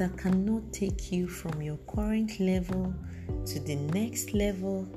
that 0.00 0.16
cannot 0.16 0.72
take 0.72 1.12
you 1.12 1.28
from 1.28 1.60
your 1.60 1.76
current 1.86 2.40
level 2.40 2.94
to 3.44 3.60
the 3.60 3.76
next 3.92 4.32
level 4.32 4.88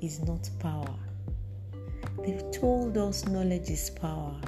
is 0.00 0.20
not 0.20 0.48
power. 0.60 0.94
They've 2.24 2.48
told 2.52 2.96
us 2.96 3.26
knowledge 3.26 3.68
is 3.68 3.90
power, 3.90 4.40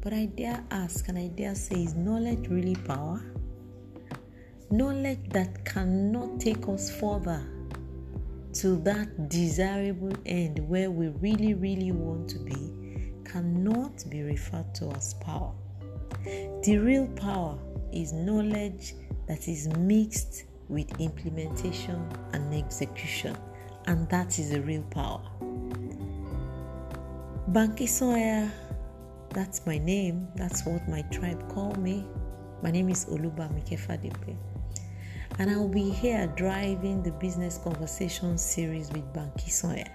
but 0.00 0.12
I 0.12 0.26
dare 0.26 0.62
ask 0.70 1.08
and 1.08 1.18
I 1.18 1.26
dare 1.26 1.56
say, 1.56 1.82
is 1.82 1.96
knowledge 1.96 2.46
really 2.46 2.76
power? 2.76 3.20
Knowledge 4.70 5.28
that 5.30 5.64
cannot 5.64 6.38
take 6.38 6.68
us 6.68 6.88
further 7.00 7.42
to 8.52 8.76
that 8.84 9.28
desirable 9.28 10.12
end 10.24 10.60
where 10.68 10.92
we 10.92 11.08
really, 11.08 11.54
really 11.54 11.90
want 11.90 12.28
to 12.28 12.38
be 12.38 13.10
cannot 13.24 14.08
be 14.08 14.22
referred 14.22 14.72
to 14.76 14.92
as 14.92 15.14
power. 15.14 15.52
The 16.62 16.78
real 16.78 17.08
power 17.16 17.58
is 17.92 18.12
knowledge 18.12 18.94
that 19.32 19.48
is 19.48 19.66
mixed 19.78 20.44
with 20.68 21.00
implementation 21.00 22.06
and 22.34 22.54
execution, 22.54 23.34
and 23.86 24.06
that 24.10 24.38
is 24.38 24.50
the 24.50 24.60
real 24.60 24.82
power. 24.90 25.22
Banky 27.50 27.88
Soya, 27.88 28.50
that's 29.30 29.64
my 29.64 29.78
name, 29.78 30.28
that's 30.36 30.66
what 30.66 30.86
my 30.86 31.00
tribe 31.10 31.48
call 31.48 31.74
me. 31.76 32.06
My 32.62 32.70
name 32.70 32.90
is 32.90 33.06
Oluba 33.06 33.48
Mikefadipe, 33.54 34.36
and 35.38 35.50
I'll 35.50 35.66
be 35.66 35.88
here 35.88 36.30
driving 36.36 37.02
the 37.02 37.12
business 37.12 37.56
conversation 37.56 38.36
series 38.36 38.90
with 38.92 39.14
Banky 39.14 39.48
Soya. 39.48 39.88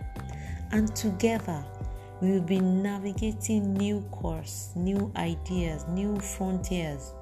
And 0.72 0.96
together, 0.96 1.64
we 2.22 2.32
will 2.32 2.42
be 2.42 2.60
navigating 2.60 3.76
new 3.76 4.02
course, 4.10 4.72
new 4.76 5.12
ideas, 5.16 5.86
new 5.90 6.20
frontiers 6.20 7.14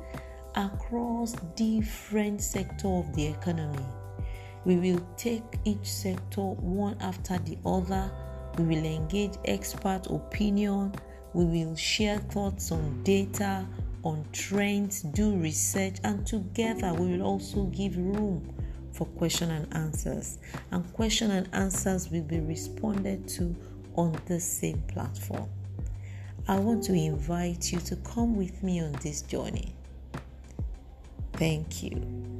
across 0.55 1.33
different 1.55 2.41
sector 2.41 2.87
of 2.87 3.13
the 3.15 3.27
economy. 3.27 3.85
We 4.63 4.77
will 4.77 5.05
take 5.17 5.43
each 5.63 5.85
sector 5.85 6.41
one 6.41 6.97
after 7.01 7.37
the 7.39 7.57
other. 7.65 8.11
We 8.57 8.63
will 8.65 8.85
engage 8.85 9.33
expert 9.45 10.07
opinion. 10.09 10.93
We 11.33 11.45
will 11.45 11.75
share 11.75 12.17
thoughts 12.17 12.71
on 12.71 13.03
data, 13.03 13.65
on 14.03 14.25
trends, 14.31 15.01
do 15.01 15.35
research, 15.35 15.97
and 16.03 16.25
together 16.25 16.93
we 16.93 17.17
will 17.17 17.23
also 17.23 17.65
give 17.65 17.97
room 17.97 18.51
for 18.91 19.05
question 19.05 19.51
and 19.51 19.71
answers. 19.75 20.39
And 20.71 20.91
question 20.93 21.31
and 21.31 21.49
answers 21.53 22.09
will 22.09 22.23
be 22.23 22.39
responded 22.39 23.27
to 23.29 23.55
on 23.95 24.17
the 24.25 24.39
same 24.39 24.81
platform. 24.87 25.49
I 26.47 26.59
want 26.59 26.83
to 26.85 26.93
invite 26.93 27.71
you 27.71 27.79
to 27.79 27.95
come 27.97 28.35
with 28.35 28.63
me 28.63 28.81
on 28.81 28.93
this 29.01 29.21
journey. 29.21 29.75
Thank 31.37 31.83
you. 31.83 32.34